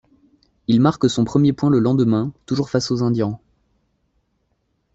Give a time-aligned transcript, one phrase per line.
[0.67, 3.39] Il marque son premier point le lendemain, toujours face aux Indians.